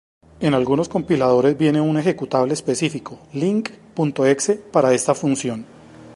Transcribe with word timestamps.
En 0.39 0.55
algunos 0.55 0.89
compiladores 0.89 1.55
viene 1.59 1.79
un 1.79 1.95
ejecutable 1.95 2.55
específico 2.55 3.19
link.exe 3.33 4.55
para 4.55 4.93
esta 4.95 5.13
función. 5.13 5.67